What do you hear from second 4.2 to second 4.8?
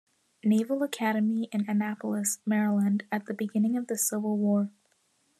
War.